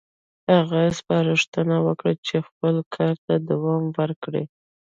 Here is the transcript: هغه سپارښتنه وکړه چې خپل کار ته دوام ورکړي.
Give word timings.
هغه 0.53 0.81
سپارښتنه 0.99 1.75
وکړه 1.87 2.13
چې 2.25 2.35
خپل 2.47 2.75
کار 2.95 3.13
ته 3.25 3.33
دوام 3.49 3.83
ورکړي. 3.99 4.43